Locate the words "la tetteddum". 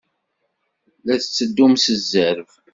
1.05-1.73